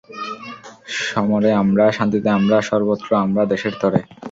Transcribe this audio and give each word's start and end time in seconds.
সমরে 1.01 1.51
আমরা, 1.53 1.85
শান্তিতে 1.91 2.29
আমরা, 2.29 2.57
সর্বত্র 2.61 3.09
আমরা 3.15 3.41
দেশের 3.45 3.73
তরে। 3.81 3.99